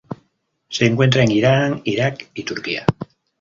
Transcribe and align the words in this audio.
Se 0.67 0.87
encuentra 0.87 1.21
en 1.23 1.29
Irán, 1.29 1.81
Irak 1.83 2.31
y 2.33 2.41
Turquía. 2.43 2.87